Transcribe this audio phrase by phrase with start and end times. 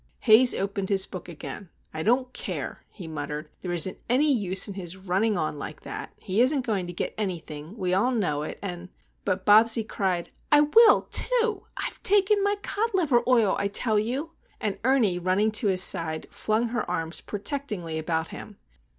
[0.21, 1.69] Haze opened his book again.
[1.93, 3.49] "I don't care," he muttered.
[3.59, 6.11] "There isn't any use in his running on like that.
[6.17, 8.89] He isn't going to get anything; we all know it, and——"
[9.25, 11.67] But Bobsie cried, "I will, too!
[11.77, 16.25] I've taken my cod liver oil, I tell you!" And Ernie, running to his side,
[16.31, 18.57] flung her arms protectingly about him.